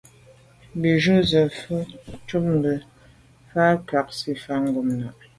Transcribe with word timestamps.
Bí 0.79 0.91
jú’ 1.03 1.11
jú 1.17 1.25
zə̄ 1.29 1.43
mvə̌ 1.57 1.79
cúp 2.27 2.43
gí 2.47 2.53
mbə́ 2.57 2.75
fǎ 3.49 3.63
cwɛ̀d 3.87 4.03
mbásì 4.03 4.31
fàá’ 4.43 4.61
ngômnâ’. 4.67 5.09